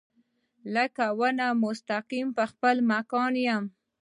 لکه 0.75 1.05
ونه 1.19 1.47
مستقیم 1.65 2.27
پۀ 2.37 2.43
خپل 2.51 2.75
مکان 2.91 3.33
يم 3.45 3.63